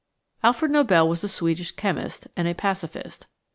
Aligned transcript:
Alfred 0.43 0.71
Nobe] 0.71 1.07
was 1.07 1.23
a 1.23 1.29
Swedish 1.29 1.73
chemist 1.73 2.27
and 2.35 2.47
a 2.47 2.55
pacifist. 2.55 3.27